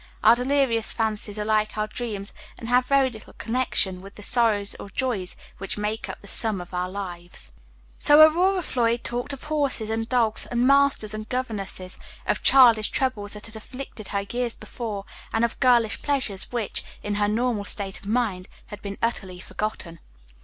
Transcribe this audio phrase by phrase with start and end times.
[0.23, 4.75] Our delirious fancies are like our dreams, and have very little connection with the sorrows
[4.79, 7.51] or joys which make up the sum of our lives.
[7.99, 13.33] So Aurora Floyd talked of horses and dogs, and masters and governesses; of childish troubles
[13.33, 17.99] that had afflicted her years before, and of girlish pleasures, which, in her normal state
[17.99, 19.99] of mind, had been utterly forgotten.